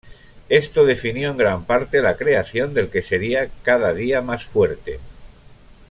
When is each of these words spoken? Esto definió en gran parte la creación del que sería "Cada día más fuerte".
Esto 0.49 0.83
definió 0.83 1.29
en 1.29 1.37
gran 1.37 1.63
parte 1.65 2.01
la 2.01 2.17
creación 2.17 2.73
del 2.73 2.89
que 2.89 3.03
sería 3.03 3.47
"Cada 3.61 3.93
día 3.93 4.19
más 4.23 4.43
fuerte". 4.43 4.99